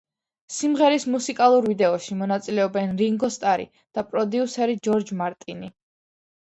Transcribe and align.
სიმღერის 0.53 1.05
მუსიკალურ 1.15 1.67
ვიდეოში 1.73 2.17
მონაწილეობენ 2.23 2.97
რინგო 3.05 3.31
სტარი 3.39 3.71
და 3.85 4.09
პროდიუსერი 4.11 4.83
ჯორჯ 4.85 5.17
მარტინი. 5.25 5.75